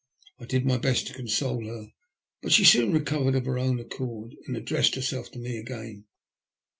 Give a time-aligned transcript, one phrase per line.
[0.39, 1.89] I did my best to console her,
[2.41, 6.05] but she soon recovered of her own accord, and addressed herself to me again.